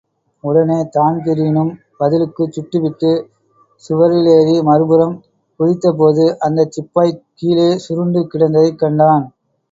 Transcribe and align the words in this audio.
உடனே 0.43 0.77
தான்பிரீனும் 0.93 1.69
பதிலுக்குச் 1.99 2.55
சுட்டுவிட்டுச் 2.55 3.19
சுவரிலேறி 3.83 4.55
மறுபுறம் 4.69 5.13
குதித்தபோது 5.59 6.25
அந்தச் 6.39 6.71
சிப்பாப் 6.71 7.21
கீழே 7.35 7.69
சுருண்டு 7.85 8.23
கிடந்ததைக் 8.27 8.81
கண்டான். 8.81 9.27